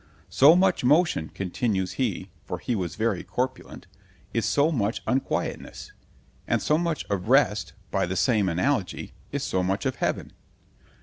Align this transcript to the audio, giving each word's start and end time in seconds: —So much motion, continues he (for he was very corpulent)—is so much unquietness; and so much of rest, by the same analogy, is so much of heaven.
—So 0.29 0.55
much 0.55 0.83
motion, 0.83 1.29
continues 1.29 1.91
he 1.91 2.31
(for 2.43 2.57
he 2.57 2.73
was 2.75 2.95
very 2.95 3.23
corpulent)—is 3.23 4.47
so 4.47 4.71
much 4.71 5.03
unquietness; 5.05 5.91
and 6.47 6.59
so 6.59 6.79
much 6.79 7.05
of 7.07 7.27
rest, 7.29 7.73
by 7.91 8.07
the 8.07 8.15
same 8.15 8.49
analogy, 8.49 9.13
is 9.31 9.43
so 9.43 9.61
much 9.61 9.85
of 9.85 9.97
heaven. 9.97 10.33